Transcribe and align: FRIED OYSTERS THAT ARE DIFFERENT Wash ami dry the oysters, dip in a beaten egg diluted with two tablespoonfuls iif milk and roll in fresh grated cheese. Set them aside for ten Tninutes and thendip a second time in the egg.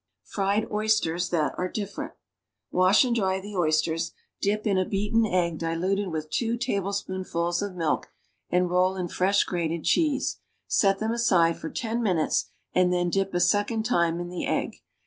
FRIED 0.25 0.67
OYSTERS 0.71 1.29
THAT 1.29 1.53
ARE 1.59 1.69
DIFFERENT 1.69 2.13
Wash 2.71 3.05
ami 3.05 3.13
dry 3.13 3.39
the 3.39 3.55
oysters, 3.55 4.13
dip 4.41 4.65
in 4.65 4.79
a 4.79 4.83
beaten 4.83 5.27
egg 5.27 5.59
diluted 5.59 6.07
with 6.07 6.31
two 6.31 6.57
tablespoonfuls 6.57 7.61
iif 7.61 7.75
milk 7.75 8.07
and 8.49 8.71
roll 8.71 8.95
in 8.95 9.07
fresh 9.07 9.43
grated 9.43 9.83
cheese. 9.83 10.39
Set 10.65 10.97
them 10.97 11.11
aside 11.11 11.57
for 11.59 11.69
ten 11.69 12.01
Tninutes 12.01 12.45
and 12.73 12.91
thendip 12.91 13.31
a 13.35 13.39
second 13.39 13.83
time 13.83 14.19
in 14.19 14.29
the 14.29 14.47
egg. 14.47 14.77